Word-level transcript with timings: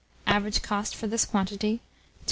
Average 0.25 0.63
cost, 0.63 0.95
for 0.95 1.05
this 1.05 1.25
quantity, 1.25 1.73
2s. 1.75 1.79